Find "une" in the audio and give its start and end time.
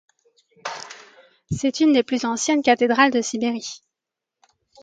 1.79-1.93